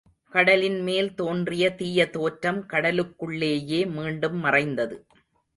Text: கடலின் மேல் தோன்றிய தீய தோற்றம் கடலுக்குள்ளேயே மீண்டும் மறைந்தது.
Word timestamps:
கடலின் 0.33 0.79
மேல் 0.81 1.09
தோன்றிய 1.15 1.65
தீய 1.75 2.09
தோற்றம் 2.09 2.61
கடலுக்குள்ளேயே 2.69 3.81
மீண்டும் 3.87 4.39
மறைந்தது. 4.39 4.97